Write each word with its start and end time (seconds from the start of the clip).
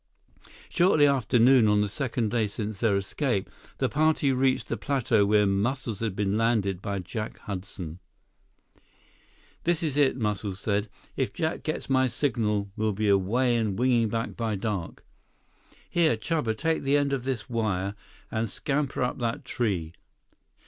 Shortly 0.67 1.05
after 1.05 1.37
noon 1.37 1.67
of 1.67 1.79
the 1.81 1.87
second 1.87 2.31
day 2.31 2.47
since 2.47 2.79
their 2.79 2.97
escape, 2.97 3.51
the 3.77 3.87
party 3.87 4.31
reached 4.31 4.67
the 4.67 4.75
plateau 4.75 5.27
where 5.27 5.45
Muscles 5.45 5.99
had 5.99 6.15
been 6.15 6.35
landed 6.39 6.81
by 6.81 6.97
Jack 6.97 7.37
Hudson. 7.41 7.99
"This 9.63 9.83
is 9.83 9.97
it," 9.97 10.17
Muscles 10.17 10.59
said. 10.59 10.89
"If 11.15 11.33
Jack 11.35 11.61
gets 11.61 11.87
my 11.87 12.07
signal, 12.07 12.71
we'll 12.75 12.93
be 12.93 13.09
away 13.09 13.55
and 13.55 13.77
winging 13.77 14.09
by 14.09 14.55
dark. 14.55 15.05
Here, 15.87 16.17
Chuba, 16.17 16.57
take 16.57 16.81
the 16.81 16.97
end 16.97 17.13
of 17.13 17.23
this 17.23 17.47
wire 17.47 17.93
and 18.31 18.49
scamper 18.49 19.03
up 19.03 19.19
that 19.19 19.45
tree. 19.45 19.93